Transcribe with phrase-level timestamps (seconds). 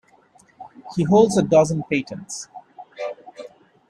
[0.95, 2.47] He holds a dozen patents.